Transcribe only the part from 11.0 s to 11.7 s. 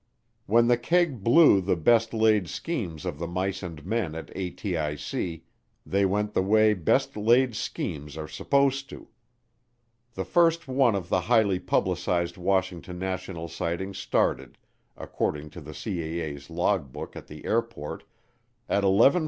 the highly